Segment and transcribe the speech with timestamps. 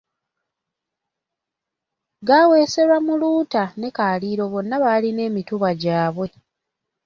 [2.27, 6.27] Gaweeserwa Muluuta ne Kaliro bonna balina emituba gyabwe.